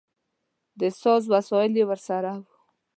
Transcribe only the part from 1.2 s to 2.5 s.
وسایل یې ورسره و.